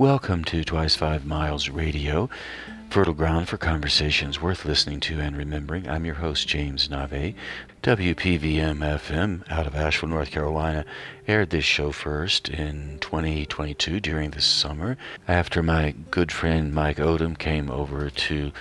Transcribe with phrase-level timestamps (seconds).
[0.00, 2.30] Welcome to Twice Five Miles Radio,
[2.88, 5.86] fertile ground for conversations worth listening to and remembering.
[5.86, 7.34] I'm your host, James Nave.
[7.82, 10.86] WPVM FM out of Asheville, North Carolina,
[11.28, 14.96] aired this show first in 2022 during the summer
[15.28, 18.52] after my good friend Mike Odom came over to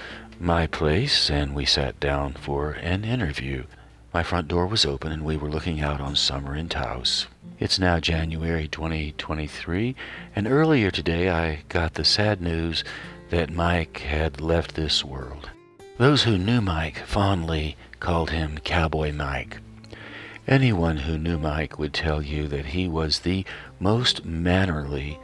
[0.42, 3.64] my place and we sat down for an interview.
[4.12, 7.28] My front door was open and we were looking out on summer in Taos.
[7.60, 9.96] It's now January 2023,
[10.36, 12.84] and earlier today I got the sad news
[13.30, 15.52] that Mike had left this world.
[16.00, 19.60] Those who knew Mike fondly called him Cowboy Mike.
[20.48, 23.46] Anyone who knew Mike would tell you that he was the
[23.80, 25.20] most mannerly,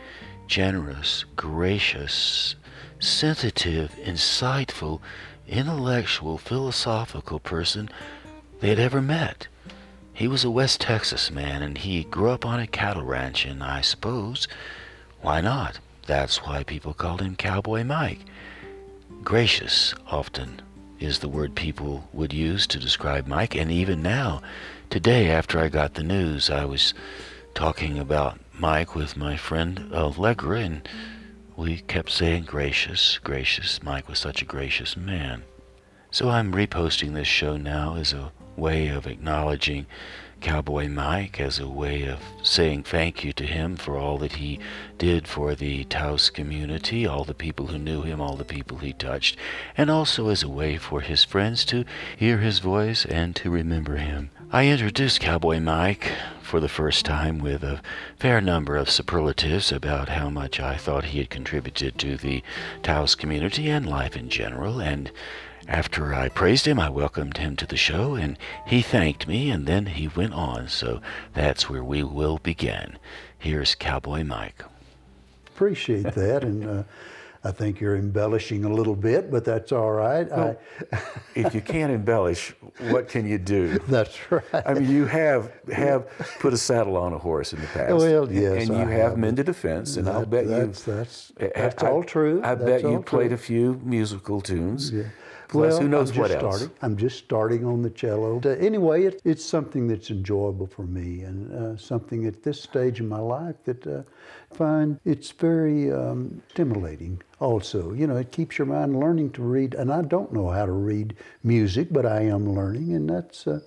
[0.46, 2.54] generous, gracious,
[3.00, 5.00] sensitive, insightful,
[5.48, 7.90] intellectual, philosophical person
[8.60, 9.48] they had ever met.
[10.14, 13.62] He was a West Texas man, and he grew up on a cattle ranch, and
[13.62, 14.48] I suppose,
[15.22, 15.80] why not?
[16.08, 18.20] That's why people called him Cowboy Mike.
[19.24, 20.62] Gracious, often,
[21.00, 24.42] is the word people would use to describe Mike, and even now,
[24.90, 26.94] today, after I got the news, I was
[27.54, 30.88] talking about Mike with my friend Allegra, and
[31.58, 33.84] we kept saying gracious, gracious.
[33.84, 35.44] Mike was such a gracious man.
[36.12, 39.86] So I'm reposting this show now as a way of acknowledging
[40.42, 44.60] Cowboy Mike, as a way of saying thank you to him for all that he
[44.98, 48.94] did for the Taos community, all the people who knew him, all the people he
[48.94, 49.38] touched,
[49.76, 51.84] and also as a way for his friends to
[52.16, 54.30] hear his voice and to remember him.
[54.52, 56.12] I introduced Cowboy Mike
[56.44, 57.82] for the first time with a
[58.20, 62.44] fair number of superlatives about how much I thought he had contributed to the
[62.84, 65.12] Taos community and life in general, and
[65.68, 68.38] after I praised him, I welcomed him to the show, and
[68.68, 70.68] he thanked me, and then he went on.
[70.68, 71.02] So
[71.34, 72.98] that's where we will begin.
[73.38, 74.64] Here's Cowboy Mike.
[75.48, 76.84] Appreciate that, and uh,
[77.44, 80.28] I think you're embellishing a little bit, but that's all right.
[80.30, 80.58] Well,
[80.92, 80.98] I,
[81.36, 82.54] if you can't embellish,
[82.90, 83.78] what can you do?
[83.88, 84.44] That's right.
[84.66, 86.08] I mean, you have have
[86.40, 87.94] put a saddle on a horse in the past.
[87.96, 89.18] Well, yes, and you I have, have.
[89.18, 90.94] mended a fence, and That- I'll bet that's, you.
[90.94, 92.42] that's, that's I- all true.
[92.44, 93.36] I That's bet you played true.
[93.36, 94.92] a few musical tunes.
[94.92, 95.04] Yeah.
[95.48, 96.56] Plus, well, who knows I'm what just else?
[96.58, 96.78] Starting.
[96.82, 98.42] I'm just starting on the cello.
[98.44, 103.00] Uh, Anyway, it, it's something that's enjoyable for me and uh, something at this stage
[103.00, 104.02] in my life that uh,
[104.52, 107.94] I find it's very um, stimulating also.
[107.94, 109.76] You know, it keeps your mind learning to read.
[109.76, 113.60] And I don't know how to read music, but I am learning, and that's uh,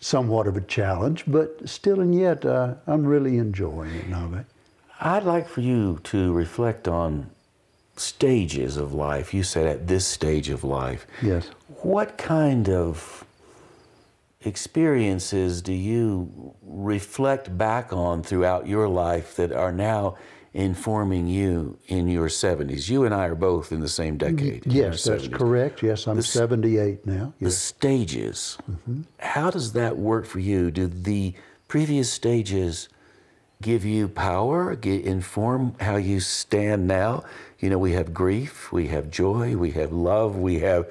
[0.00, 1.24] somewhat of a challenge.
[1.26, 4.44] But still and yet, uh, I'm really enjoying it, Nave.
[5.00, 7.30] I'd like for you to reflect on
[8.00, 9.32] stages of life.
[9.34, 11.06] You said at this stage of life.
[11.22, 11.50] Yes.
[11.82, 13.24] What kind of
[14.42, 20.16] experiences do you reflect back on throughout your life that are now
[20.54, 22.88] informing you in your 70s?
[22.88, 24.64] You and I are both in the same decade.
[24.66, 25.32] Yes, that's 70s.
[25.32, 25.82] correct.
[25.82, 27.32] Yes, I'm 78 now.
[27.40, 27.58] The Yes.
[27.58, 29.02] stages, mm-hmm.
[29.18, 30.70] how does that work for you?
[30.70, 31.34] Do the
[31.66, 32.88] previous stages
[33.62, 37.24] give you power, get, inform how you stand now?
[37.58, 40.90] You know, we have grief, we have joy, we have love, we have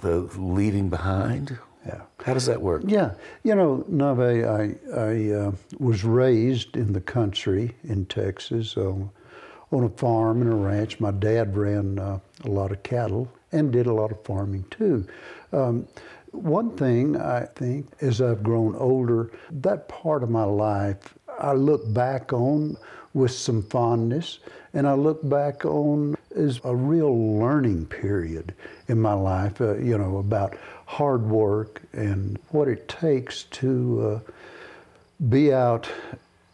[0.00, 1.58] the leaving behind.
[1.86, 2.02] Yeah.
[2.24, 2.82] How does that work?
[2.86, 8.94] Yeah, you know, Nave, I, I uh, was raised in the country in Texas uh,
[9.70, 11.00] on a farm and a ranch.
[11.00, 15.06] My dad ran uh, a lot of cattle and did a lot of farming too.
[15.52, 15.86] Um,
[16.32, 21.92] one thing I think as I've grown older, that part of my life I look
[21.92, 22.78] back on
[23.12, 24.38] with some fondness,
[24.72, 28.54] and I look back on as a real learning period
[28.88, 30.56] in my life, uh, you know, about
[30.86, 34.32] hard work and what it takes to uh,
[35.28, 35.86] be out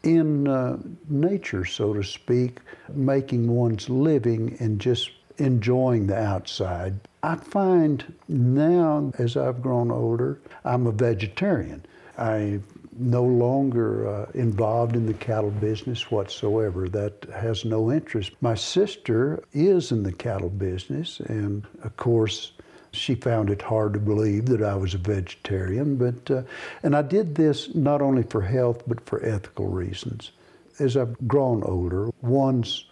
[0.02, 0.76] in uh,
[1.08, 2.58] nature, so to speak,
[2.92, 6.98] making one's living and just enjoying the outside.
[7.22, 11.84] I find now, as I've grown older, I'm a vegetarian.
[12.18, 12.60] I
[12.98, 16.88] no longer uh, involved in the cattle business whatsoever.
[16.88, 18.32] That has no interest.
[18.41, 22.53] My sister is in the cattle business, and of course,
[22.92, 25.97] she found it hard to believe that I was a vegetarian.
[25.97, 26.42] But uh,
[26.82, 30.32] and I did this not only for health but for ethical reasons.
[30.78, 32.86] As I've grown older, one's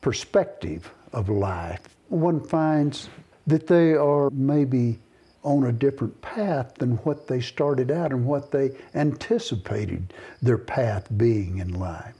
[0.00, 3.08] perspective of life, one finds
[3.46, 4.98] that they are maybe
[5.42, 11.08] on a different path than what they started out and what they anticipated their path
[11.16, 12.14] being in life.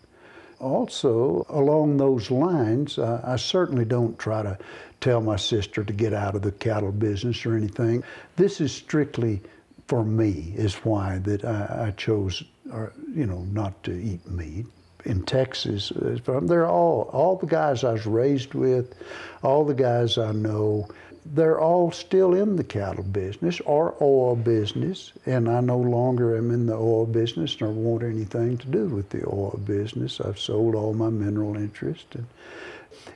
[0.59, 4.59] Also, along those lines, uh, I certainly don't try to
[5.01, 8.05] tell my sister to get out of the cattle business or anything.
[8.37, 9.41] This is strictly
[9.89, 14.67] for me, is why that I, I chose, or, you know, not to eat meat.
[15.05, 15.91] in Texas.
[15.93, 18.95] uh, they're all all the guys I was raised with,
[19.43, 20.89] all the guys I know.
[21.27, 26.51] They're all still in the cattle business or oil business, and I no longer am
[26.51, 30.21] in the oil business nor want anything to do with the oil business.
[30.21, 32.27] I've sold all my mineral interest, and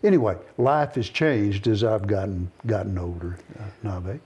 [0.02, 3.38] anyway, life has changed as I've gotten gotten older.
[3.58, 4.20] Uh, Nave.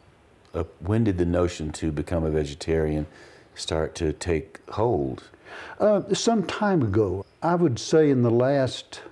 [0.55, 3.07] Uh, when did the notion to become a vegetarian
[3.55, 5.25] start to take hold?
[5.79, 9.03] Uh, some time ago, I would say in the last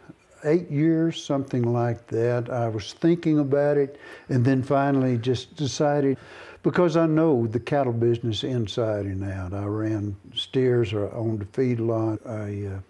[0.46, 3.98] eight years, something like that, I was thinking about it
[4.28, 6.16] and then finally just decided
[6.62, 9.52] because I know the cattle business inside and out.
[9.52, 12.80] I ran steers, I owned a feedlot, I uh,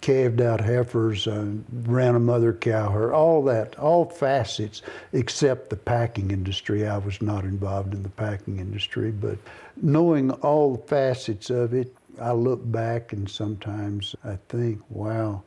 [0.00, 1.46] calved out heifers, I
[1.84, 6.86] ran a mother cow herd, all that, all facets except the packing industry.
[6.86, 9.38] I was not involved in the packing industry, but
[9.76, 15.42] knowing all the facets of it, I look back and sometimes I think, wow,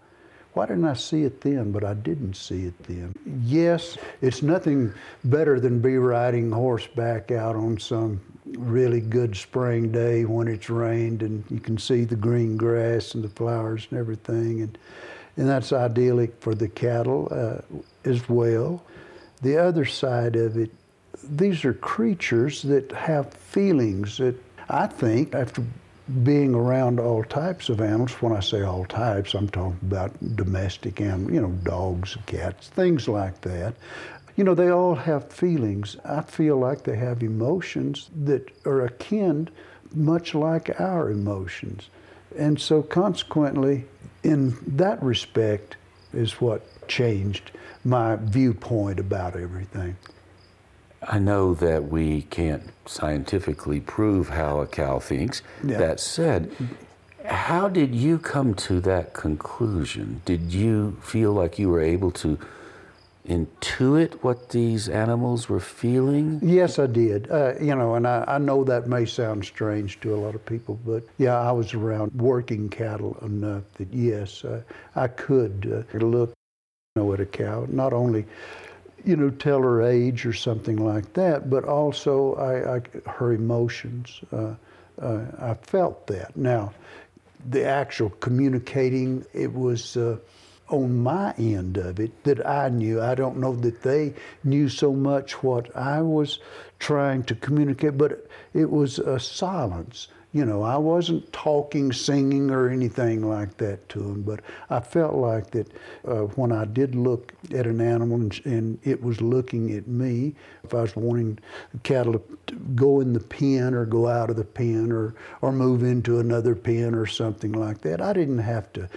[0.53, 1.71] why didn't I see it then?
[1.71, 3.13] But I didn't see it then.
[3.43, 10.25] Yes, it's nothing better than be riding horseback out on some really good spring day
[10.25, 14.61] when it's rained and you can see the green grass and the flowers and everything.
[14.61, 14.77] And,
[15.37, 17.61] and that's idyllic for the cattle uh,
[18.07, 18.83] as well.
[19.41, 20.71] The other side of it,
[21.23, 24.35] these are creatures that have feelings that
[24.69, 25.63] I think after
[26.23, 30.99] being around all types of animals, when I say all types, I'm talking about domestic
[30.99, 33.75] animals, you know, dogs, cats, things like that.
[34.35, 35.95] You know, they all have feelings.
[36.03, 39.49] I feel like they have emotions that are akin,
[39.93, 41.89] much like our emotions.
[42.37, 43.85] And so, consequently,
[44.23, 45.77] in that respect,
[46.13, 47.51] is what changed
[47.85, 49.95] my viewpoint about everything.
[51.07, 55.41] I know that we can't scientifically prove how a cow thinks.
[55.63, 55.77] Yeah.
[55.77, 56.55] That said,
[57.25, 60.21] how did you come to that conclusion?
[60.25, 62.37] Did you feel like you were able to
[63.27, 66.39] intuit what these animals were feeling?
[66.43, 67.31] Yes, I did.
[67.31, 70.45] Uh, you know, and I, I know that may sound strange to a lot of
[70.45, 74.61] people, but yeah, I was around working cattle enough that yes, uh,
[74.95, 76.33] I could uh, look
[76.95, 78.25] you know, at a cow, not only
[79.05, 84.21] you know tell her age or something like that, but also I, I her emotions.
[84.31, 84.55] Uh,
[85.01, 86.37] uh, I felt that.
[86.37, 86.71] Now,
[87.49, 90.17] the actual communicating, it was uh,
[90.69, 93.01] on my end of it that I knew.
[93.01, 94.13] I don't know that they
[94.43, 96.39] knew so much what I was
[96.79, 100.07] trying to communicate, but it was a silence.
[100.33, 105.13] You know, I wasn't talking, singing, or anything like that to them, but I felt
[105.13, 105.71] like that
[106.07, 110.33] uh, when I did look at an animal and, and it was looking at me,
[110.63, 111.37] if I was wanting
[111.83, 112.13] cattle
[112.47, 115.13] to go in the pen or go out of the pen or,
[115.43, 118.89] or move into another pen or something like that, I didn't have to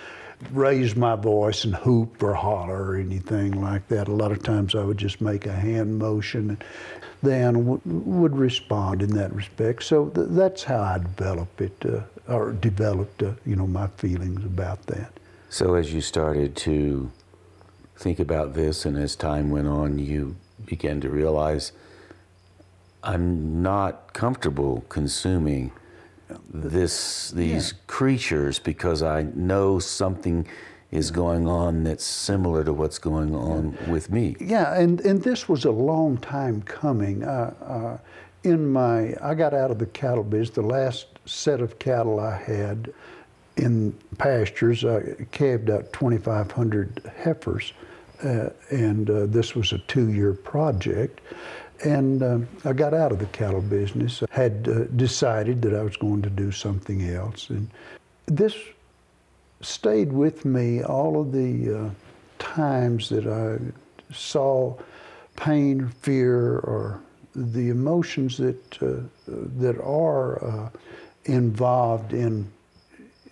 [0.52, 4.08] raise my voice and hoop or holler or anything like that.
[4.08, 6.64] A lot of times I would just make a hand motion and
[7.22, 9.82] the animal would respond in that respect.
[9.82, 12.02] So th- that's how I developed it, uh,
[12.32, 15.12] or developed, uh, you know, my feelings about that.
[15.48, 17.10] So, as you started to
[17.96, 20.36] think about this, and as time went on, you
[20.66, 21.72] began to realize
[23.02, 25.70] I'm not comfortable consuming
[26.52, 30.47] this these creatures because I know something
[30.90, 34.37] is going on that's similar to what's going on with me.
[34.40, 37.25] Yeah, and, and this was a long time coming.
[37.25, 37.99] Uh, uh,
[38.45, 40.50] in my, I got out of the cattle business.
[40.50, 42.92] The last set of cattle I had
[43.56, 47.73] in pastures, I calved out 2,500 heifers,
[48.23, 51.21] uh, and uh, this was a two-year project.
[51.85, 54.23] And um, I got out of the cattle business.
[54.23, 57.68] I had uh, decided that I was going to do something else, and
[58.26, 58.56] this
[59.61, 61.90] stayed with me all of the uh,
[62.38, 63.59] times that I
[64.12, 64.76] saw
[65.37, 67.00] pain, fear, or
[67.35, 70.71] the emotions that uh, that are uh,
[71.25, 72.50] involved in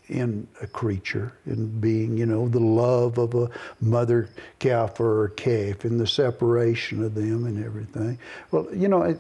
[0.09, 3.49] in a creature, in being, you know, the love of a
[3.81, 8.19] mother cow for a calf, and the separation of them and everything.
[8.51, 9.17] Well, you know, I,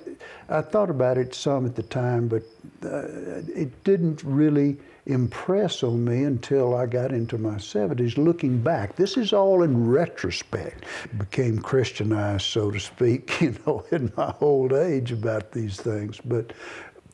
[0.49, 2.43] I thought about it some at the time, but
[2.85, 3.09] uh,
[3.55, 4.76] it didn't really
[5.07, 8.17] impress on me until I got into my 70s.
[8.17, 10.85] Looking back, this is all in retrospect.
[11.17, 16.21] Became Christianized, so to speak, you know, in my old age about these things.
[16.25, 16.53] But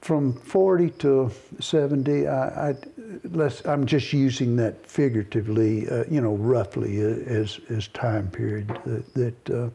[0.01, 2.75] from 40 to 70, I, I
[3.25, 8.69] let's, I'm just using that figuratively, uh, you know, roughly uh, as, as time period
[8.85, 9.71] that, that uh,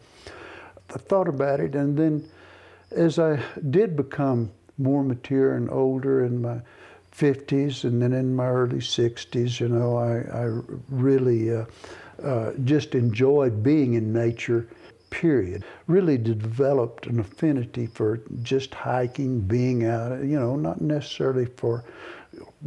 [0.93, 1.75] I thought about it.
[1.75, 2.27] And then
[2.91, 6.59] as I did become more mature and older in my
[7.15, 11.65] 50s and then in my early 60s, you know, I, I really uh,
[12.21, 14.67] uh, just enjoyed being in nature,
[15.09, 15.63] period.
[15.87, 21.85] Really developed an affinity for just hiking, being out, you know, not necessarily for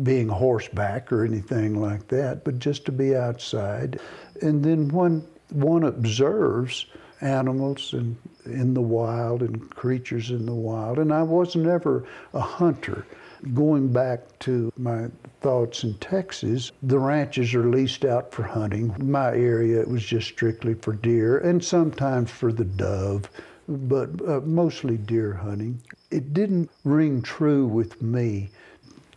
[0.03, 4.01] being horseback or anything like that, but just to be outside.
[4.43, 6.87] And then when one observes
[7.21, 12.41] animals and in the wild and creatures in the wild, and I was never a
[12.41, 13.07] hunter.
[13.55, 15.09] Going back to my
[15.41, 18.95] thoughts in Texas, the ranches are leased out for hunting.
[18.99, 23.31] My area it was just strictly for deer and sometimes for the dove,
[23.69, 25.81] but uh, mostly deer hunting.
[26.11, 28.51] It didn't ring true with me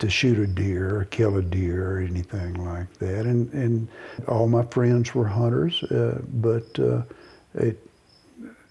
[0.01, 3.25] to shoot a deer or kill a deer or anything like that.
[3.27, 3.88] And, and
[4.27, 7.03] all my friends were hunters, uh, but uh,
[7.53, 7.88] it,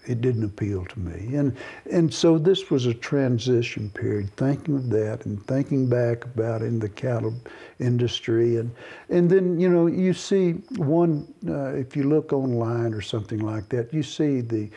[0.05, 1.35] it didn't appeal to me.
[1.35, 1.55] And,
[1.89, 6.79] and so this was a transition period, thinking of that and thinking back about in
[6.79, 7.33] the cattle
[7.79, 8.57] industry.
[8.57, 8.69] And,
[9.07, 13.69] and then, you know, you see one, uh, if you look online or something like
[13.69, 14.69] that, you see the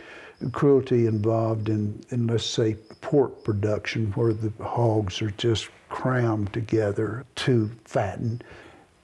[0.52, 7.24] cruelty involved in, in let's say, pork production where the hogs are just crammed together
[7.36, 8.42] to fatten.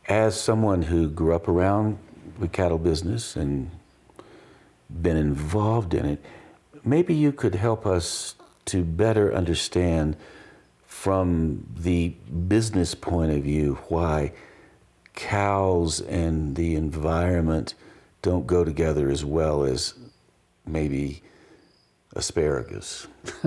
[0.09, 1.97] As someone who grew up around
[2.41, 3.71] the cattle business and
[5.01, 6.25] been involved in it,
[6.85, 10.17] maybe you could help us to better understand
[10.85, 12.09] from the
[12.49, 14.33] business point of view why
[15.15, 17.75] cows and the environment
[18.21, 19.95] don't go together as well as
[20.67, 21.23] maybe
[22.17, 23.07] asparagus.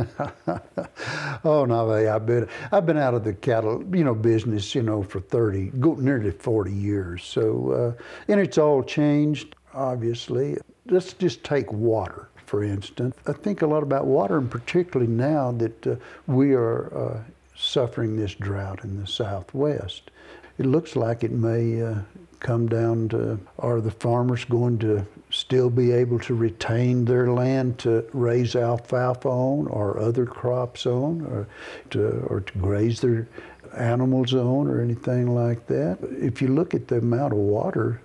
[1.43, 5.03] oh no, I've been I've been out of the cattle you know business you know
[5.03, 7.23] for thirty, nearly forty years.
[7.23, 10.57] So uh, and it's all changed obviously.
[10.85, 13.15] Let's just take water for instance.
[13.25, 15.95] I think a lot about water, and particularly now that uh,
[16.27, 17.19] we are uh,
[17.55, 20.11] suffering this drought in the Southwest.
[20.59, 21.95] It looks like it may uh,
[22.43, 27.79] come down to are the farmers going to still be able to retain their land
[27.79, 31.47] to raise alfalfa on or other crops on or
[31.89, 33.27] to, or to graze their
[33.75, 35.97] animals on or anything like that.
[36.11, 37.99] If you look at the amount of water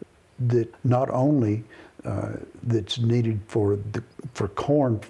[0.46, 1.64] that not only
[2.04, 4.02] uh, that's needed for the,
[4.32, 5.00] for corn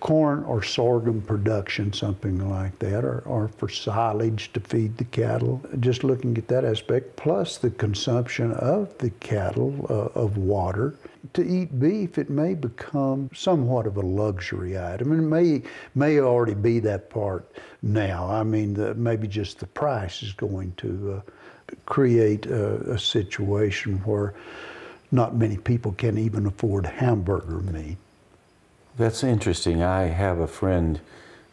[0.00, 5.62] corn or sorghum production, something like that, or, or for silage to feed the cattle.
[5.78, 10.94] Just looking at that aspect, plus the consumption of the cattle uh, of water.
[11.34, 15.62] To eat beef, it may become somewhat of a luxury item, and it may
[15.94, 17.52] may already be that part
[17.82, 18.28] now.
[18.28, 21.30] I mean, the, maybe just the price is going to uh,
[21.86, 24.34] create a, a situation where
[25.12, 27.98] not many people can even afford hamburger meat.
[28.96, 29.82] That's interesting.
[29.82, 31.00] I have a friend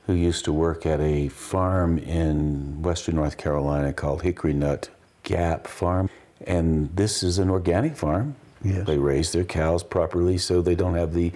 [0.05, 4.89] who used to work at a farm in western North Carolina called Hickory Nut
[5.23, 6.09] Gap Farm.
[6.45, 8.35] And this is an organic farm.
[8.63, 8.87] Yes.
[8.87, 11.31] They raise their cows properly so they don't have the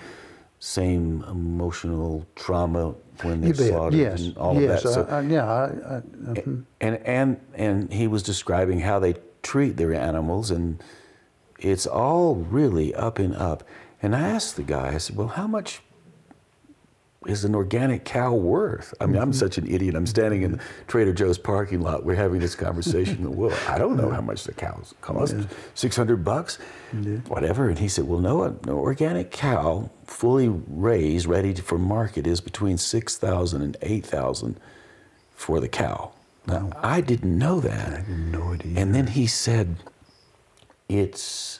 [0.60, 4.22] same emotional trauma when they're slaughtered yes.
[4.22, 4.86] and all yes.
[4.86, 5.10] of that.
[5.10, 6.52] So, yeah, I, I, uh-huh.
[6.80, 10.82] and, and, and he was describing how they treat their animals, and
[11.60, 13.64] it's all really up and up.
[14.02, 15.82] And I asked the guy, I said, Well, how much
[17.28, 18.94] is an organic cow worth?
[19.00, 19.34] I mean, I'm mm-hmm.
[19.34, 19.94] such an idiot.
[19.94, 22.04] I'm standing in Trader Joe's parking lot.
[22.04, 23.36] We're having this conversation.
[23.36, 25.36] well, I don't know how much the cows cost.
[25.36, 25.46] Yeah.
[25.76, 26.58] 600 bucks?
[26.94, 27.18] Yeah.
[27.28, 27.70] Whatever.
[27.70, 32.78] And he said, well, no, an organic cow, fully raised, ready for market, is between
[32.78, 34.60] 6000 and 8000
[35.36, 36.12] for the cow.
[36.48, 36.80] Now, wow.
[36.82, 37.88] I didn't know that.
[37.88, 38.80] I had no idea.
[38.80, 39.76] And then he said,
[40.90, 41.60] it's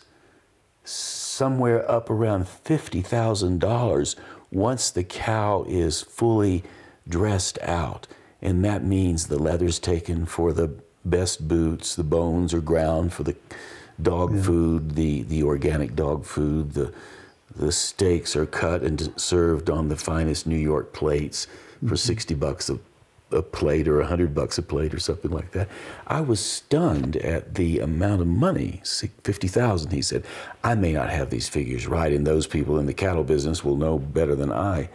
[0.84, 4.16] somewhere up around $50,000
[4.52, 6.64] once the cow is fully
[7.08, 8.08] dressed out,
[8.42, 10.74] and that means the leather's taken for the
[11.06, 13.36] best boots, the bones are ground for the
[14.02, 14.42] dog yeah.
[14.42, 16.94] food, the, the organic dog food, the
[17.56, 21.48] the steaks are cut and served on the finest New York plates
[21.80, 21.96] for mm-hmm.
[21.96, 22.80] 60 bucks a,
[23.32, 25.70] a plate or a 100 bucks a plate or something like that.
[26.08, 30.26] I was stunned at the amount of money, 50,000 he said.
[30.64, 33.78] I may not have these figures right and those people in the cattle business will
[33.78, 34.90] know better than I.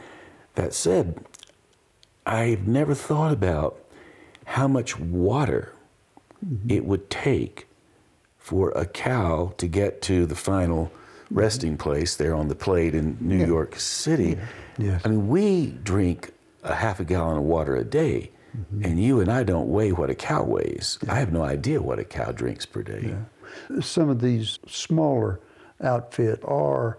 [0.55, 1.25] That said,
[2.25, 3.79] I've never thought about
[4.45, 5.73] how much water
[6.45, 6.71] mm-hmm.
[6.71, 7.69] it would take
[8.39, 11.39] for a cow to get to the final mm-hmm.
[11.39, 13.47] resting place there on the plate in New yeah.
[13.47, 14.31] York City.
[14.31, 14.47] Yeah.
[14.79, 15.03] Yes.
[15.05, 16.33] I mean, we drink
[16.67, 18.85] a half a gallon of water a day, mm-hmm.
[18.85, 20.99] and you and I don't weigh what a cow weighs.
[21.05, 21.15] Yeah.
[21.15, 23.15] I have no idea what a cow drinks per day.
[23.71, 23.81] Yeah.
[23.81, 25.41] Some of these smaller
[25.83, 26.99] outfit are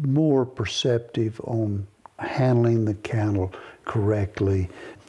[0.00, 1.86] more perceptive on
[2.18, 3.52] handling the cattle
[3.84, 4.68] correctly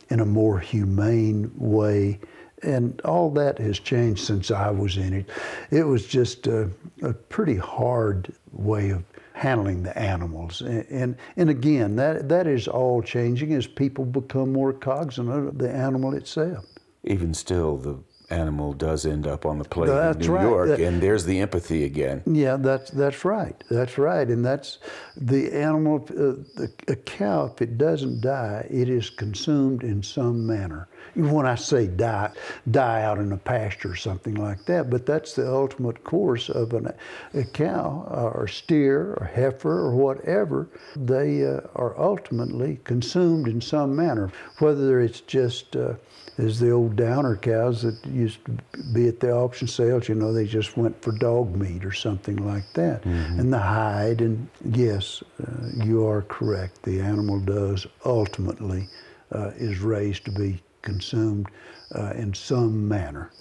[0.10, 2.20] in a more humane way
[2.64, 5.30] and all that has changed since I was in it.
[5.72, 6.70] It was just a,
[7.02, 9.04] a pretty hard way of
[9.36, 10.62] handling the animals.
[10.62, 15.58] And, and, and again, that, that is all changing as people become more cognizant of
[15.58, 16.66] the animal itself.
[17.04, 18.00] Even still, the
[18.30, 20.44] animal does end up on the plate That's in New right.
[20.44, 22.24] York, That- and there's the empathy again.
[22.26, 23.56] Yeah, that's that's right.
[23.70, 24.80] That's right, and that's
[25.16, 26.06] the animal.
[26.10, 30.88] Uh, the, a cow, if it doesn't die, it is consumed in some manner.
[31.16, 32.32] When I say die,
[32.72, 34.90] die out in a pasture or something like that.
[34.90, 36.92] But that's the ultimate course of an,
[37.34, 40.68] a cow or steer or heifer or whatever.
[40.96, 45.76] They uh, are ultimately consumed in some manner, whether it's just.
[45.76, 45.94] Uh,
[46.38, 48.52] as the old downer cows that used to
[48.94, 52.46] be at the auction sales, you know, they just went for dog meat or something
[52.46, 53.06] like that.
[53.06, 56.84] And the hide, and yes, uh, you are correct.
[56.84, 58.90] The animal does ultimately
[59.32, 61.48] uh, is raised to be consumed
[61.94, 63.32] uh, in some manner.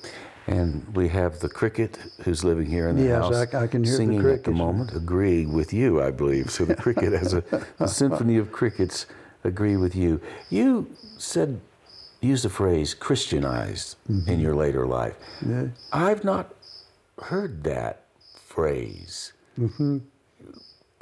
[0.47, 3.83] And we have the cricket who's living here in the Yes, house, I- I can
[3.83, 6.51] hear the singing at the moment, agree with you, I believe.
[6.51, 7.43] So the cricket has a,
[7.81, 9.07] a symphony of crickets
[9.43, 10.21] agree with you.
[10.51, 11.61] You said,
[12.25, 14.31] used the phrase Christianized Mm-hmm.
[14.31, 15.15] in your later life.
[15.47, 15.67] Yeah.
[15.93, 16.55] I've not
[17.23, 18.05] heard that
[18.47, 19.33] phrase.
[19.59, 19.99] Mm-hmm.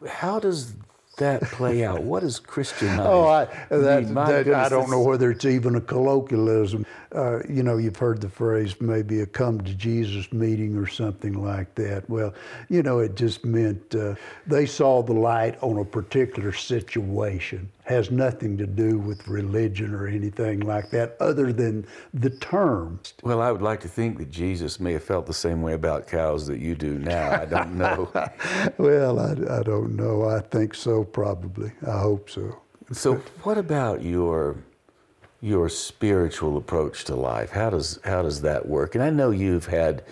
[0.06, 0.74] How does
[1.18, 2.02] that play out?
[2.12, 3.02] What is Christianized?
[3.02, 6.84] Oh, I, that, mean, that- I don't know whether it's even a colloquialism.
[7.14, 11.34] Uh, you know, you've heard the phrase maybe a come to Jesus meeting or something
[11.44, 12.08] like that.
[12.08, 12.32] Well,
[12.70, 14.14] you know, it just meant uh,
[14.46, 17.68] they saw the light on a particular situation.
[17.84, 21.84] Has nothing to do with religion or anything like that, other than
[22.14, 23.00] the term.
[23.24, 26.06] Well, I would like to think that Jesus may have felt the same way about
[26.06, 27.30] cows that you do now.
[27.40, 28.08] I don't know.
[28.78, 30.24] Well, I, I don't know.
[30.28, 31.72] I think so, probably.
[31.86, 32.56] I hope so.
[32.92, 34.56] so, what about your
[35.40, 37.50] your spiritual approach to life?
[37.50, 38.94] How does how does that work?
[38.94, 40.04] And I know you've had,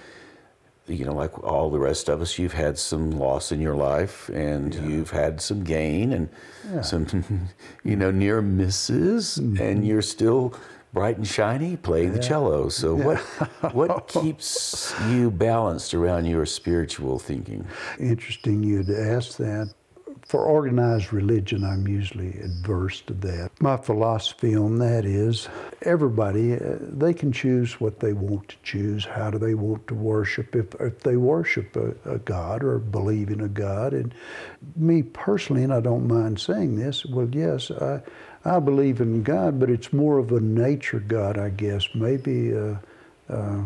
[0.90, 4.28] you know, like all the rest of us, you've had some loss in your life,
[4.30, 6.28] and you've had some gain and
[6.84, 7.49] some,
[7.84, 9.62] you know, near misses, mm-hmm.
[9.62, 10.54] and you're still
[10.93, 12.69] bright and shiny playing the cello.
[12.69, 13.19] So, what
[13.73, 17.67] what keeps you balanced around your spiritual thinking?
[17.99, 19.73] Interesting you'd ask that.
[20.30, 23.50] For organized religion, I'm usually adverse to that.
[23.60, 25.49] My philosophy on that is
[25.82, 29.04] everybody, uh, they can choose what they want to choose.
[29.04, 30.54] How do they want to worship?
[30.54, 34.14] If, if they worship a, a God or believe in a God, and
[34.76, 38.00] me personally, and I don't mind saying this, well, yes, I,
[38.45, 41.88] I believe in God, but it's more of a nature God, I guess.
[41.93, 42.56] Maybe.
[42.56, 42.76] Uh,
[43.28, 43.64] uh,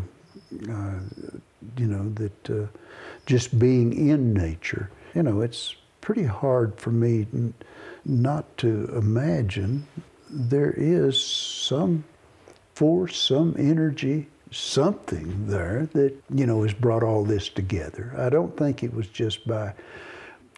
[0.67, 0.99] uh,
[1.77, 2.65] you know, that uh,
[3.27, 5.75] just being in nature, you know, it's
[6.05, 7.25] pretty hard for me
[8.05, 9.87] not to imagine
[10.29, 12.03] there is some
[12.75, 18.13] force, some energy, something there that, you know, has brought all this together.
[18.15, 19.73] I don't think it was just by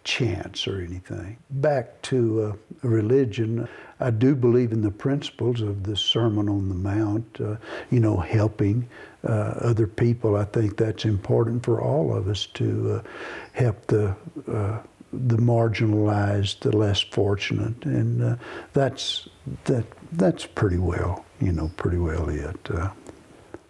[0.04, 1.38] chance or anything.
[1.50, 2.42] Back to
[2.84, 3.70] uh, religion,
[4.02, 7.56] I do believe in the principles of the Sermon on the Mount, uh,
[7.90, 8.90] you know, helping
[9.24, 10.36] uh, other people.
[10.36, 13.10] I think that's important for all of us to uh,
[13.54, 14.14] help the
[14.52, 14.80] uh,
[15.14, 18.36] the marginalized, the less fortunate, and uh,
[18.74, 19.30] that's
[19.66, 22.72] that that's pretty well, you know, pretty well it.
[22.72, 22.90] Uh,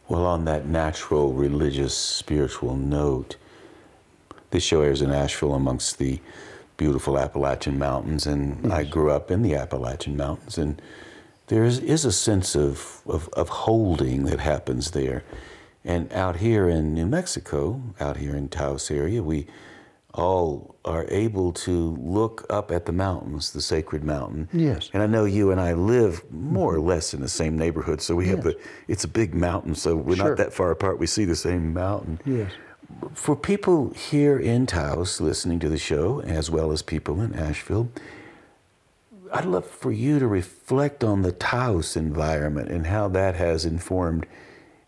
[0.08, 3.36] Well, on that natural, religious, spiritual note,
[4.52, 6.20] this show airs in Asheville amongst the
[6.78, 10.82] beautiful Appalachian Mountains, and I grew up in the Appalachian Mountains, and
[11.48, 15.24] there is, is a sense of, of, of holding that happens there.
[15.84, 19.48] And out here in New Mexico, out here in Taos area, we
[20.18, 24.50] all are able to look up at the mountains, the sacred mountain.
[24.52, 24.90] Yes.
[24.94, 28.16] And I know you and I live more or less in the same neighborhood, so
[28.16, 28.56] we have Yes.
[28.56, 30.30] a, it's a big mountain, so we're Sure.
[30.30, 30.98] not that far apart.
[31.00, 32.20] We see the same mountain.
[32.26, 32.52] yes.
[33.14, 37.90] For people here in Taos listening to the show, as well as people in Asheville,
[39.34, 44.26] I'd love for you to reflect on the Taos environment and how that has informed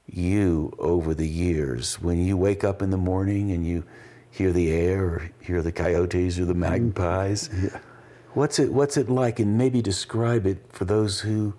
[0.07, 2.01] you over the years.
[2.01, 3.83] When you wake up in the morning and you
[4.31, 7.79] hear the air or hear the coyotes or the magpies, Yeah.
[8.33, 9.39] what's it what's it like?
[9.39, 11.53] And maybe describe it for those who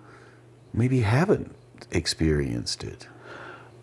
[0.73, 1.53] maybe haven't
[1.91, 3.07] experienced it.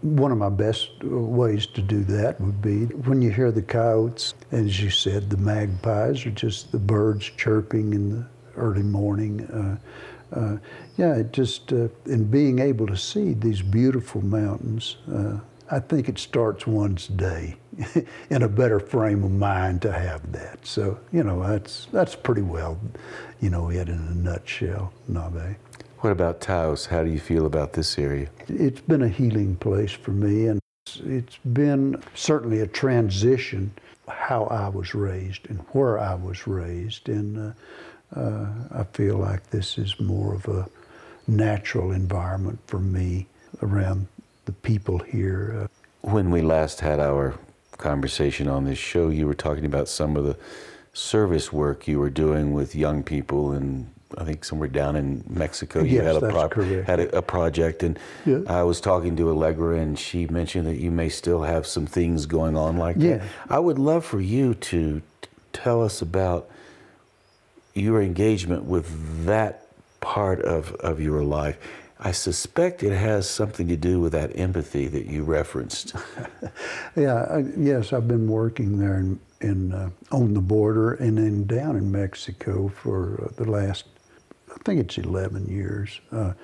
[0.00, 4.34] One of my best ways to do that would be when you hear the coyotes,
[4.52, 9.44] as you said, the magpies are just the birds chirping in the early morning.
[10.32, 10.56] Uh, uh,
[10.96, 15.38] yeah, it just uh, in being able to see these beautiful mountains, uh,
[15.70, 17.56] I think it starts one's day
[18.30, 20.66] in a better frame of mind to have that.
[20.66, 22.78] So you know, that's that's pretty well,
[23.40, 25.56] you know, it in a nutshell, Nave.
[25.98, 26.86] What about Taos?
[26.86, 28.28] How do you feel about this area?
[28.46, 30.60] It's been a healing place for me, and
[31.04, 33.72] it's been certainly a transition
[34.08, 37.08] how I was raised and where I was raised.
[37.08, 37.54] And
[38.16, 40.68] uh, uh, I feel like this is more of a
[41.26, 43.26] natural environment for me
[43.62, 44.06] around
[44.46, 45.62] the people here.
[45.64, 47.34] Uh, when we last had our
[47.78, 50.36] conversation on this show, you were talking about some of the
[50.92, 55.82] service work you were doing with young people and I think somewhere down in Mexico.
[55.82, 58.38] You yes, had a pro- had a, a project, and yeah.
[58.46, 62.24] I was talking to Allegra, and she mentioned that you may still have some things
[62.24, 63.18] going on like yeah.
[63.18, 63.28] that.
[63.50, 65.02] I would love for you to
[65.52, 66.48] tell us about
[67.74, 69.66] your engagement with that
[70.00, 71.58] part of, of your life.
[72.00, 75.94] I suspect it has something to do with that empathy that you referenced.
[76.96, 81.44] yeah, I, yes, I've been working there in, in uh, on the border and then
[81.46, 83.86] down in Mexico for uh, the last,
[84.48, 86.34] I think it's 11 years, uh,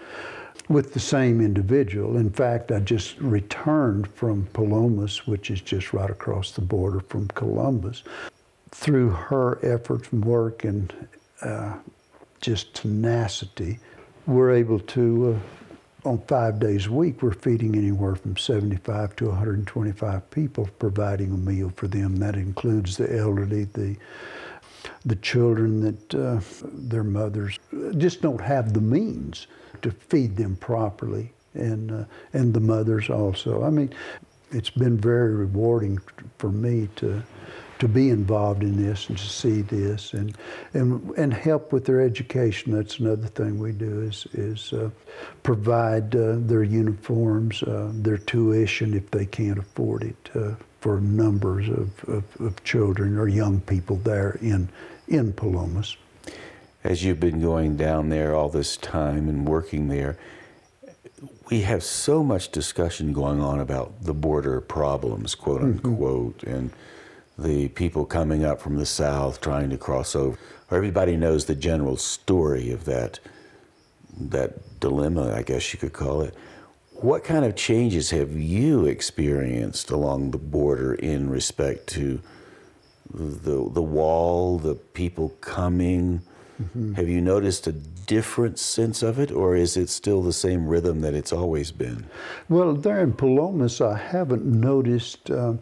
[0.69, 2.17] with the same individual.
[2.17, 7.29] In fact, I just returned from Palomas, which is just right across the border from
[7.29, 8.03] Columbus.
[8.73, 10.93] Through her efforts and work and
[11.43, 11.75] uh,
[12.41, 13.79] just tenacity,
[14.27, 15.41] we're able to,
[16.05, 21.33] uh, on five days a week, we're feeding anywhere from 75 to 125 people, providing
[21.33, 22.17] a meal for them.
[22.17, 23.97] That includes the elderly, the
[25.07, 27.59] the children that uh, their mothers
[27.97, 29.47] just don't have the means
[29.81, 33.65] to feed them properly, and uh, and the mothers also.
[33.65, 33.95] I mean,
[34.51, 35.99] it's been very rewarding
[36.39, 37.23] for me to
[37.79, 40.37] to be involved in this and to see this and
[40.75, 42.73] and and help with their education.
[42.73, 44.91] That's another thing we do is is uh,
[45.43, 51.69] provide uh, their uniforms, uh, their tuition if they can't afford it uh, for numbers
[51.69, 54.69] of, of, of, children or young people there in
[55.09, 55.97] in Palomas.
[56.83, 60.19] As you've been going down there all this time and working there,
[61.51, 65.87] we have so much discussion going on about the border problems, quote mm-hmm.
[65.87, 66.55] unquote, mm-hmm.
[66.55, 66.71] and
[67.39, 70.39] the people coming up from the south trying to cross over.
[70.71, 73.21] Everybody knows the general story of that
[74.17, 76.35] that dilemma, I guess you could call it.
[76.93, 82.21] What kind of changes have you experienced along the border in respect to
[83.13, 86.23] the the wall, the people coming?
[86.63, 86.95] Mm-hmm.
[86.95, 91.01] Have you noticed a different sense of it, or is it still the same rhythm
[91.01, 92.07] that it's always been?
[92.49, 95.31] Well, there in Palomas, I haven't noticed.
[95.31, 95.55] Uh,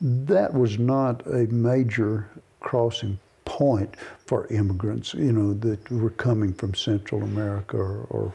[0.00, 2.28] that was not a major
[2.60, 3.94] crossing point
[4.26, 8.34] for immigrants, you know, that were coming from Central America or, or,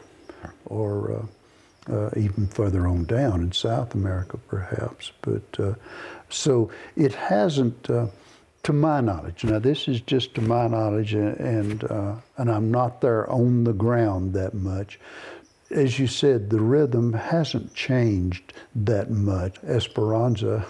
[0.66, 5.12] or uh, uh, even further on down in South America, perhaps.
[5.20, 5.74] But uh,
[6.30, 8.06] so it hasn't, uh,
[8.62, 9.44] to my knowledge.
[9.44, 13.72] Now, this is just to my knowledge, and uh, and I'm not there on the
[13.72, 15.00] ground that much
[15.72, 19.56] as you said, the rhythm hasn't changed that much.
[19.64, 20.66] Esperanza,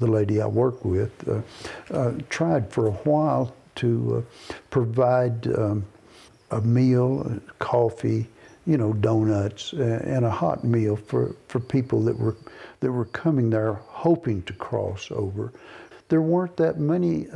[0.00, 1.42] the lady I work with, uh,
[1.94, 5.84] uh, tried for a while to uh, provide um,
[6.50, 8.26] a meal, coffee,
[8.66, 12.36] you know, donuts, and a hot meal for, for people that were
[12.80, 15.52] that were coming there hoping to cross over.
[16.08, 17.26] There weren't that many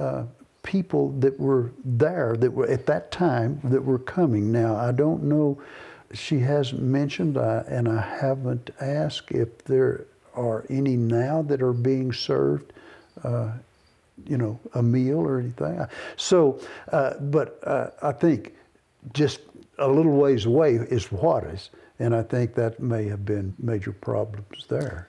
[0.62, 4.50] people that were there that were at that time that were coming.
[4.50, 5.60] Now I don't know
[6.14, 12.12] she hasn't mentioned, and I haven't asked if there are any now that are being
[12.12, 12.72] served,
[13.22, 13.52] uh,
[14.26, 15.84] you know, a meal or anything.
[16.16, 16.60] So,
[16.92, 18.54] uh, but uh, I think
[19.12, 19.40] just
[19.78, 24.66] a little ways away is Juarez, and I think that may have been major problems
[24.68, 25.08] there.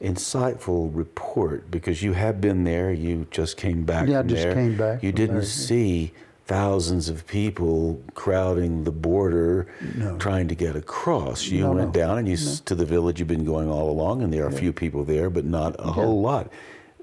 [0.00, 2.92] Insightful report because you have been there.
[2.92, 4.08] You just came back.
[4.08, 4.54] Yeah, I just there.
[4.54, 5.02] came back.
[5.02, 5.44] You didn't there.
[5.44, 6.12] see
[6.48, 10.16] thousands of people crowding the border no.
[10.16, 11.44] trying to get across.
[11.44, 11.92] You no, went no.
[11.92, 14.52] down and you to the village you've been going all along and there are a
[14.52, 15.92] few people there but not a yeah.
[15.92, 16.50] whole lot.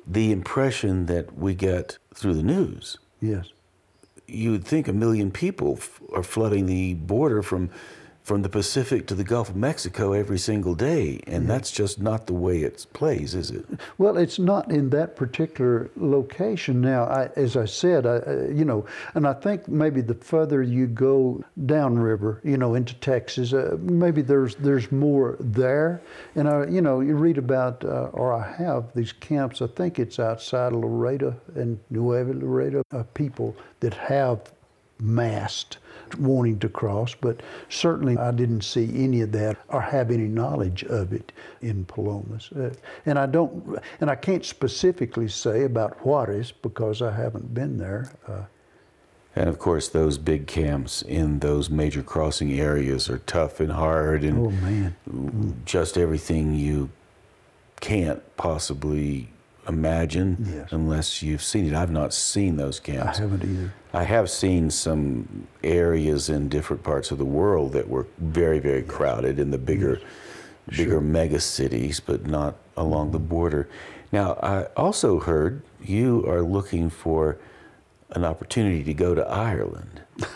[0.08, 2.98] The impression that we get through the news.
[3.22, 3.52] Yes.
[4.28, 7.70] You would think a million people f- are flooding the border from
[8.26, 11.48] from the Pacific to the Gulf of Mexico every single day, and yeah.
[11.48, 13.64] that's just not the way it plays, is it?
[14.00, 16.82] Well, it's not in that particular location.
[16.82, 20.88] Now, I, as I said, I, you know, and I think maybe the further you
[20.88, 26.02] go downriver, you know, into Texas, uh, maybe there's there's more there.
[26.34, 29.62] And I, you know, you read about, uh, or I have these camps.
[29.62, 32.82] I think it's outside of Laredo and Nuevo Laredo.
[32.92, 34.52] Uh, people that have
[35.00, 35.78] massed
[36.20, 40.84] wanting to cross, but certainly I didn't see any of that or have any knowledge
[40.84, 41.32] of it
[41.62, 42.52] in Palomas.
[42.52, 42.74] Uh,
[43.06, 48.12] and I don't, and I can't specifically say about Juarez because I haven't been there.
[48.28, 48.44] Uh,
[49.36, 54.24] And of course, those big camps in those major crossing areas are tough and hard
[54.24, 54.96] and Oh man.
[55.66, 56.90] just everything you
[57.82, 59.30] can't possibly
[59.68, 60.72] imagine Yes.
[60.72, 61.74] unless you've seen it.
[61.74, 63.18] I've not seen those camps.
[63.20, 63.74] I haven't either.
[63.94, 68.82] I have seen some areas in different parts of the world that were very, very
[68.84, 70.00] crowded in the bigger,
[70.70, 73.68] bigger mega cities, but not along the border.
[74.12, 77.38] Now, I also heard you are looking for
[78.12, 80.02] an opportunity to go to Ireland.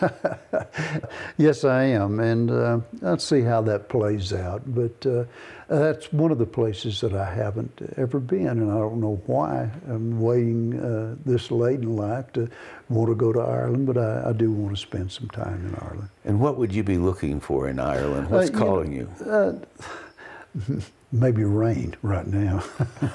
[1.38, 4.62] Yes, I am, and uh, let's see how that plays out.
[4.66, 5.24] But uh,
[5.68, 9.70] that's one of the places that I haven't ever been, and I don't know why.
[9.88, 12.50] I'm waiting uh, this late in life to
[12.90, 15.74] want to go to Ireland, but I, I do want to spend some time in
[15.76, 16.10] Ireland.
[16.26, 18.28] And what would you be looking for in Ireland?
[18.28, 20.82] What's Uh, you know, calling you?
[21.12, 22.62] Maybe rain right now.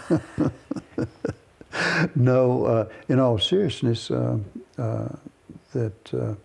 [2.15, 4.37] no, uh, in all seriousness, uh,
[4.77, 5.09] uh,
[5.73, 6.35] that uh,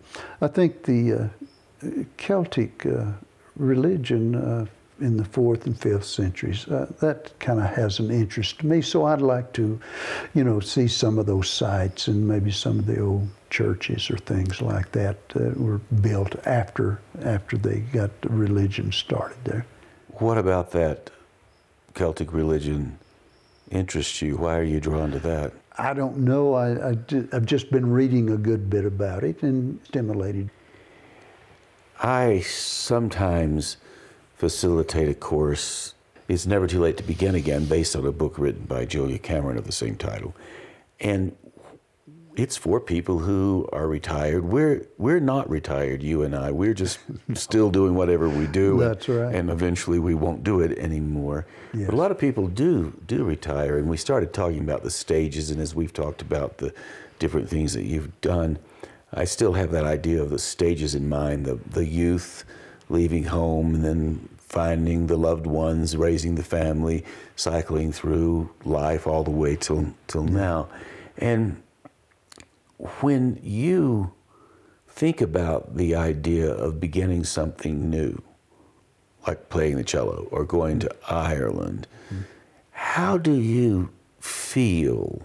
[0.40, 2.86] I think the uh, Celtic
[3.56, 4.68] religion
[5.00, 8.82] in the fourth and fifth centuries uh, that kind of has an interest to me.
[8.82, 9.80] So I'd like to,
[10.34, 14.18] you know, see some of those sites and maybe some of the old churches or
[14.18, 19.66] things like that that were built after after they got the religion started there.
[20.18, 21.10] What about that
[21.94, 22.98] Celtic religion
[23.70, 24.36] interests you?
[24.36, 25.52] Why are you drawn to that?
[25.78, 26.54] I don't know.
[26.54, 26.96] I, I,
[27.32, 30.50] I've just been reading a good bit about it and stimulated.
[32.02, 33.76] I sometimes
[34.36, 35.94] facilitate a course.
[36.28, 39.58] It's never too late to begin again, based on a book written by Julia Cameron
[39.58, 40.34] of the same title,
[41.00, 41.36] and
[42.40, 44.44] it's for people who are retired.
[44.44, 46.50] We're we're not retired, you and I.
[46.50, 46.98] We're just
[47.34, 48.78] still doing whatever we do.
[48.78, 49.34] That's right.
[49.34, 51.46] And eventually we won't do it anymore.
[51.74, 51.84] Yes.
[51.86, 55.50] But a lot of people do do retire, and we started talking about the stages,
[55.50, 56.72] and as we've talked about the
[57.18, 58.58] different things that you've done,
[59.12, 62.44] I still have that idea of the stages in mind: the the youth,
[62.88, 67.04] leaving home, and then finding the loved ones, raising the family,
[67.36, 70.68] cycling through life all the way till till now,
[71.18, 71.62] and
[73.00, 74.12] when you
[74.88, 78.22] think about the idea of beginning something new,
[79.26, 81.86] like playing the cello or going to Ireland,
[82.70, 83.90] how do you
[84.20, 85.22] feel?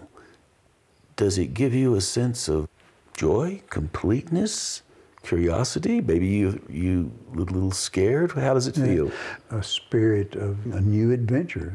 [1.16, 2.68] Does it give you a sense of
[3.16, 4.82] joy, completeness,
[5.22, 6.02] curiosity?
[6.02, 8.32] Maybe you you a little scared.
[8.32, 9.10] How does it feel?
[9.50, 11.72] a spirit of a new adventure,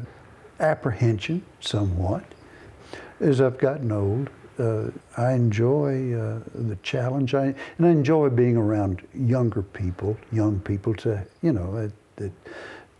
[0.59, 2.23] apprehension somewhat.
[3.19, 4.29] As I've gotten old,
[4.61, 10.59] uh, I enjoy uh, the challenge, I, and I enjoy being around younger people, young
[10.59, 12.27] people to you know uh,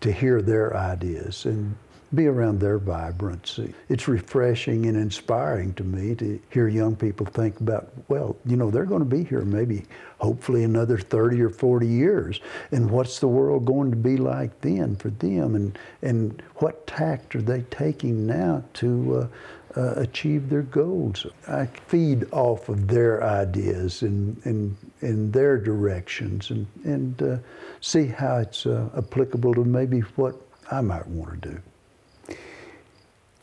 [0.02, 1.76] to hear their ideas and
[2.14, 3.74] be around their vibrancy.
[3.88, 8.70] It's refreshing and inspiring to me to hear young people think about, well, you know,
[8.70, 9.86] they're going to be here maybe,
[10.20, 12.42] hopefully, another 30 or 40 years.
[12.72, 15.56] And what's the world going to be like then for them?
[15.56, 19.28] And, and what tact are they taking now to uh,
[19.76, 21.26] uh, achieve their goals?
[21.48, 27.38] I feed off of their ideas and, and, and their directions and, and uh,
[27.80, 30.36] see how it's uh, applicable to maybe what
[30.72, 32.36] I might want to do.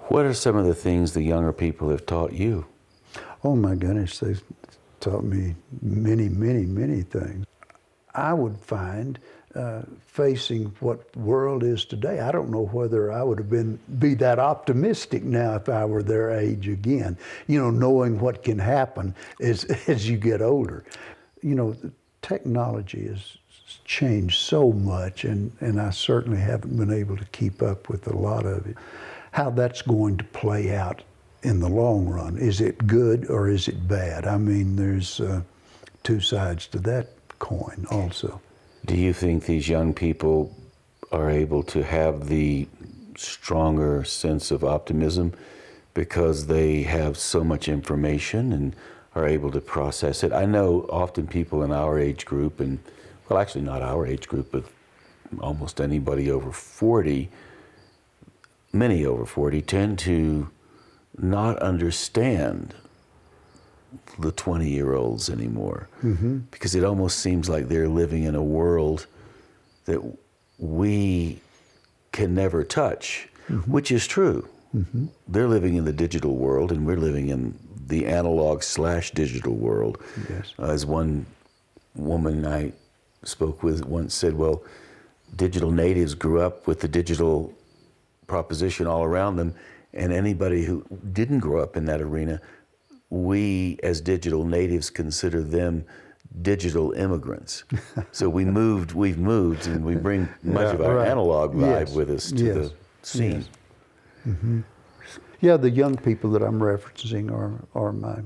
[0.09, 2.67] What are some of the things the younger people have taught you?
[3.45, 4.43] Oh my goodness, they've
[5.01, 7.47] taught me many, many, many things.
[8.14, 9.19] I would find
[9.59, 14.14] uh, facing what world is today, I don't know whether I would have been be
[14.14, 17.18] that optimistic now if I were their age again.
[17.49, 20.85] You know, knowing what can happen as as you get older.
[21.42, 21.90] You know, the
[22.23, 23.37] technology has
[23.85, 28.16] changed so much, and and I certainly haven't been able to keep up with a
[28.16, 28.77] lot of it.
[29.33, 31.03] How that's going to play out
[31.42, 32.38] in the long run.
[32.38, 34.25] Is it good or is it bad?
[34.25, 35.40] I mean, there's uh,
[36.05, 37.09] two sides to that
[37.40, 38.40] coin also.
[38.85, 40.55] Do you think these young people
[41.11, 42.69] are able to have the
[43.17, 45.33] stronger sense of optimism
[45.95, 48.77] because they have so much information and
[49.14, 50.33] are able to process it?
[50.33, 52.79] I know often people in our age group, and
[53.29, 54.64] well, actually not our age group, but
[55.41, 57.29] almost anybody over 40,
[58.73, 60.49] many over 40, tend to
[61.19, 62.75] not understand
[64.18, 66.38] the 20 year olds anymore mm-hmm.
[66.51, 69.07] because it almost seems like they're living in a world
[69.87, 70.01] that
[70.59, 71.40] we
[72.12, 73.70] can never touch, mm-hmm.
[73.70, 74.46] which is true.
[74.74, 75.07] Mm-hmm.
[75.29, 80.03] They're living in the digital world and we're living in the analog slash digital world.
[80.29, 80.53] Yes.
[80.59, 81.24] Uh, as one
[81.94, 82.72] woman I
[83.24, 84.62] spoke with once said, well,
[85.37, 87.55] digital natives grew up with the digital
[88.27, 89.55] proposition all around them,
[89.94, 92.40] and anybody who didn't grow up in that arena
[93.11, 95.85] we as digital natives consider them
[96.42, 97.64] digital immigrants.
[98.12, 101.09] so we moved, we've moved, and we bring much Yeah, of our right.
[101.09, 103.44] analog vibe Yes, with us to yes, the scene.
[104.27, 105.18] yes.
[105.40, 108.16] Yeah, the young people that I'm referencing are, are my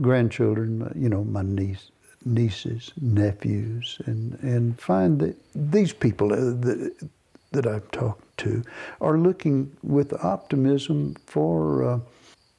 [0.00, 1.90] grandchildren, you know, my niece,
[2.24, 7.08] nieces, nephews, and, and find that these people that,
[7.52, 8.64] that I've talked to
[9.00, 11.98] are looking with optimism for uh,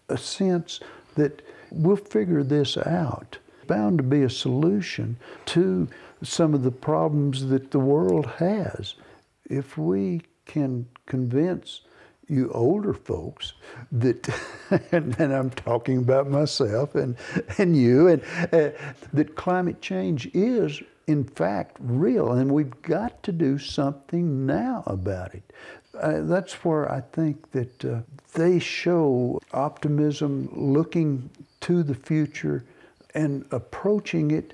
[0.10, 0.80] a sense
[1.16, 3.38] that we'll figure this out.
[3.68, 5.88] Bound to be a solution to
[6.22, 8.96] some of the problems that the world has.
[9.50, 11.82] If we can convince
[12.28, 13.54] you older folks
[13.92, 14.30] that,
[14.92, 17.16] and, and I'm talking about myself and,
[17.58, 18.70] and you, and uh,
[19.14, 25.34] that climate change is in fact real, and we've got to do something now about
[25.36, 25.54] it.
[26.00, 28.02] Uh, that's where I think that uh,
[28.34, 31.30] they show optimism, looking
[31.62, 32.66] to the future,
[33.14, 34.54] and approaching it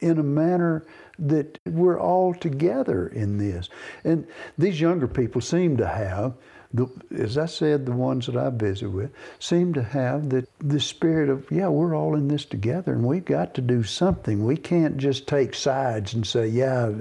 [0.00, 0.84] in a manner
[1.18, 3.70] that we're all together in this.
[4.04, 4.26] And
[4.58, 6.34] these younger people seem to have,
[6.74, 10.80] the, as I said, the ones that I visit with, seem to have the, the
[10.80, 14.44] spirit of, yeah, we're all in this together and we've got to do something.
[14.44, 16.92] We can't just take sides and say, yeah,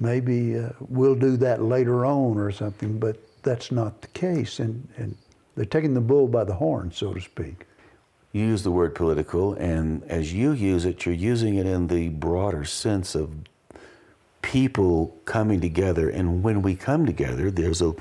[0.00, 4.58] maybe uh, we'll do that later on or something, but that's not the case.
[4.58, 5.16] And, and
[5.54, 7.66] they're taking the bull by the horn, so to speak.
[8.32, 12.08] You use the word political, and as you use it, you're using it in the
[12.08, 13.30] broader sense of
[14.42, 16.10] people coming together.
[16.10, 17.94] And when we come together, there's a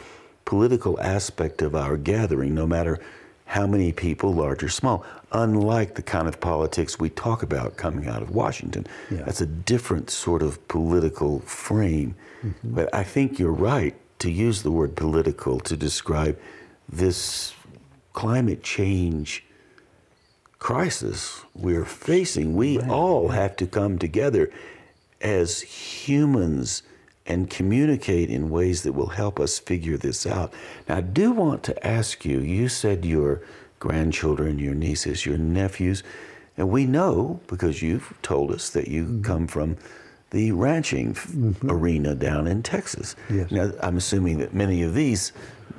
[0.45, 2.99] political aspect of our gathering, no matter
[3.45, 8.07] how many people, large or small, unlike the kind of politics we talk about coming
[8.07, 8.87] out of Washington.
[9.11, 9.23] Yeah.
[9.23, 12.15] That's a different sort of political frame.
[12.43, 12.75] Mm-hmm.
[12.75, 16.39] But I think you're right to use the word political to describe
[16.87, 17.53] this
[18.13, 19.43] climate change
[20.59, 22.55] crisis we're facing.
[22.55, 24.49] We all have to come together
[25.19, 26.83] as humans
[27.25, 30.53] and communicate in ways that will help us figure this out.
[30.87, 33.41] Now, I do want to ask you you said your
[33.79, 36.03] grandchildren, your nieces, your nephews,
[36.57, 39.21] and we know because you've told us that you mm-hmm.
[39.21, 39.77] come from
[40.29, 41.69] the ranching f- mm-hmm.
[41.69, 43.15] arena down in Texas.
[43.29, 43.51] Yes.
[43.51, 45.31] Now, I'm assuming that many of these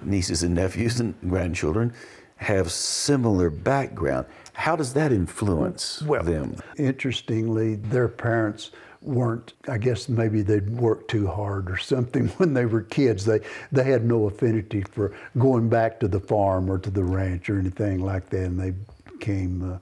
[0.03, 1.93] nieces and nephews and grandchildren
[2.37, 4.27] have similar background.
[4.55, 6.57] How does that influence them?
[6.77, 8.71] Interestingly, their parents
[9.05, 13.25] weren't, I guess maybe they'd worked too hard or something when they were kids.
[13.25, 13.41] They,
[13.71, 17.59] they had no affinity for going back to the farm or to the ranch or
[17.59, 18.75] anything like that, and they
[19.13, 19.79] became uh,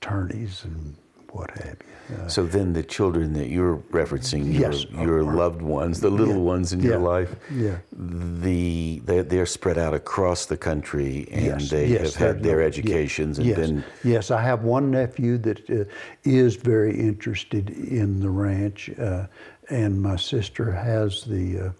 [0.00, 0.96] attorneys and
[1.36, 2.16] what have you.
[2.16, 4.86] Uh, So then the children that you're referencing, Yes.
[4.90, 6.54] your, your loved ones, the little Yeah.
[6.54, 7.30] ones in your life,
[7.66, 7.78] Yeah.
[8.42, 12.60] the they're, they're spread out across the country and Yes, they yes, have had their
[12.60, 15.84] yeah, educations and yes, been Yes, I have one nephew that uh,
[16.24, 17.64] is very interested
[18.00, 19.26] in the ranch, uh,
[19.68, 21.70] and my sister has the uh,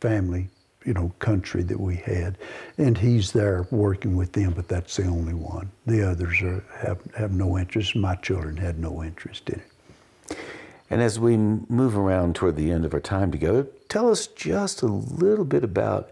[0.00, 0.48] family,
[0.86, 2.38] you know, country that we had,
[2.78, 4.52] and he's there working with them.
[4.52, 5.70] But that's the only one.
[5.86, 7.96] The others are, have have no interest.
[7.96, 10.38] My children had no interest in it.
[10.88, 14.82] And as we move around toward the end of our time together, tell us just
[14.82, 16.10] a little bit about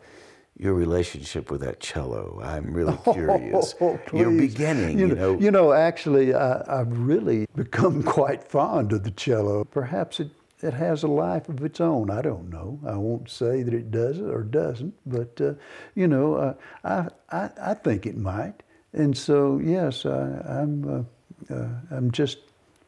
[0.59, 2.41] your relationship with that cello.
[2.43, 3.75] I'm really oh, curious.
[3.81, 8.93] Oh, your beginning, you you know, you know, actually, I, I've really become quite fond
[8.93, 9.65] of the cello.
[9.65, 10.31] Perhaps it,
[10.63, 12.11] it has a life of its own.
[12.11, 12.79] I don't know.
[12.87, 15.55] I won't say that it does or doesn't, but uh,
[15.95, 18.63] you know, uh, I, I I think it might.
[18.93, 21.07] And so, yes, I, I'm
[21.51, 22.39] uh, uh, I'm just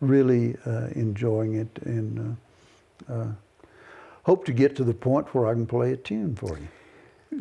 [0.00, 2.37] really uh, enjoying it and
[4.22, 6.68] hope to get to the point where I can play a tune for you.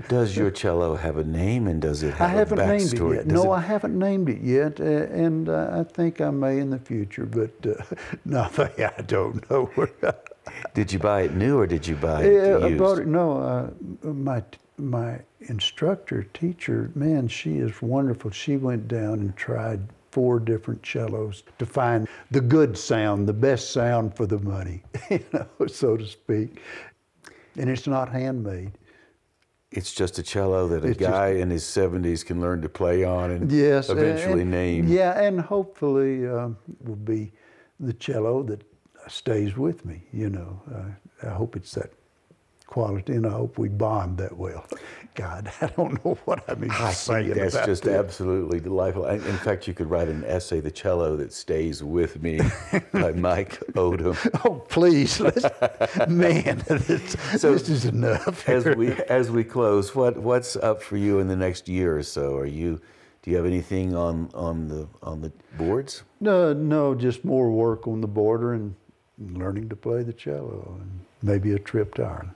[0.10, 3.00] Does your cello have a name and does it have I haven't a named it
[3.00, 3.16] backstory?
[3.16, 3.28] yet.
[3.28, 6.60] Does No, it- I haven't named it yet, uh, and uh, I think I may
[6.60, 7.26] in the future.
[7.26, 7.84] But uh,
[8.26, 9.70] no, I don't know.
[10.74, 13.08] Did you buy it new or did you buy it yeah, I bought it.
[13.08, 13.70] No, uh,
[14.08, 14.44] my
[14.78, 18.30] my instructor, teacher, man, she is wonderful.
[18.30, 19.80] She went down and tried
[20.12, 25.24] four different cellos to find the good sound, the best sound for the money, you
[25.34, 26.62] know, so to speak.
[27.58, 28.72] And it's not handmade.
[29.78, 32.70] It's just a cello that a It's just- guy in his 70s can learn to
[32.70, 34.88] play on and Yes, eventually and- name.
[34.88, 37.34] Yeah, and hopefully um, will be
[37.80, 38.64] the cello that
[39.08, 40.08] stays with me.
[40.14, 41.92] You know, uh, I hope it's that
[42.68, 44.66] quality, and I hope we bond that well.
[45.14, 47.98] God, I don't know what I'm even I saying think that's just that.
[48.00, 49.06] absolutely delightful.
[49.08, 52.40] In in fact, you could write an essay, "The Cello That Stays with Me,"
[52.92, 54.18] by Mike Odom.
[54.46, 55.20] Oh, please,
[56.10, 58.48] man, this, So, this is enough.
[58.50, 62.04] As we as we close, what what's up for you in the next year or
[62.04, 62.36] so?
[62.36, 62.82] Are you
[63.22, 66.04] Do you have anything on, on the on the boards?
[66.20, 68.76] No, no, just more work on the border and
[69.18, 72.32] learning to play the cello, and maybe a trip to Ireland.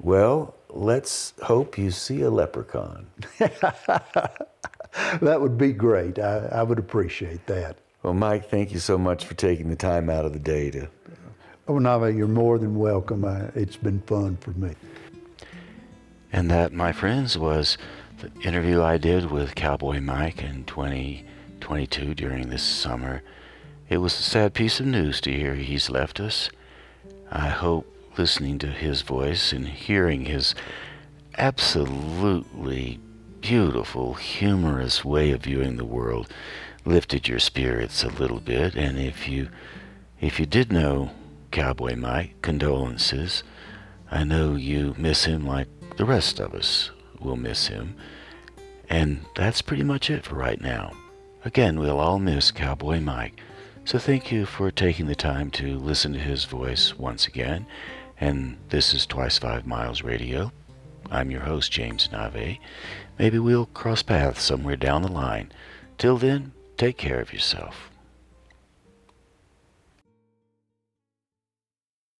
[0.00, 3.06] Well, let's hope you see a leprechaun.
[5.20, 6.18] That would be great.
[6.18, 7.76] I, I would appreciate that.
[8.02, 10.88] Well, Mike, thank you so much for taking the time out of the day to.
[11.68, 13.24] Oh, Nave, you're more than welcome.
[13.24, 14.74] I, it's been fun for me.
[16.32, 17.78] And that, my friends, was
[18.18, 23.22] the interview I did with Cowboy Mike in 2022 during this summer.
[23.88, 26.50] It was a sad piece of news to hear he's left us.
[27.30, 27.86] I hope
[28.16, 30.54] listening to his voice and hearing his
[31.38, 33.00] absolutely
[33.40, 36.28] beautiful, humorous way of viewing the world
[36.84, 38.74] lifted your spirits a little bit.
[38.74, 39.48] And if you
[40.20, 41.10] if you did know
[41.50, 43.42] Cowboy Mike, condolences.
[44.10, 47.96] I know you miss him like the rest of us will miss him.
[48.88, 50.92] And that's pretty much it for right now.
[51.44, 53.40] Again, we'll all miss Cowboy Mike.
[53.84, 57.66] So thank you for taking the time to listen to his voice once again.
[58.20, 60.52] And this is Twice Five Miles Radio.
[61.10, 62.58] I'm your host, James Nave.
[63.18, 65.50] Maybe we'll cross paths somewhere down the line.
[65.96, 67.89] Till then, take care of yourself.